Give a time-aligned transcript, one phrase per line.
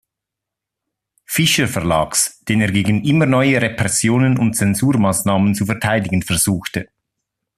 [1.25, 6.87] Fischer Verlags“, den er gegen immer neue Repressionen und Zensurmaßnahmen zu verteidigen versuchte.